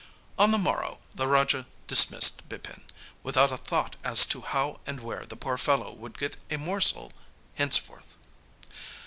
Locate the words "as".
4.03-4.25